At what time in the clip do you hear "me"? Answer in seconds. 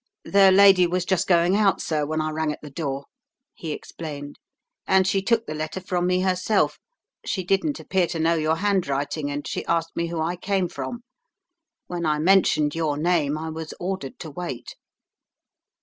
6.07-6.21, 9.95-10.07